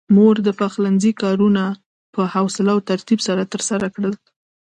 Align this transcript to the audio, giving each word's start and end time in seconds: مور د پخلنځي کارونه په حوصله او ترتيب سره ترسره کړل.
مور 0.15 0.35
د 0.47 0.49
پخلنځي 0.59 1.11
کارونه 1.21 1.63
په 2.13 2.21
حوصله 2.33 2.71
او 2.75 2.79
ترتيب 2.89 3.19
سره 3.27 3.43
ترسره 3.53 3.87
کړل. 3.95 4.13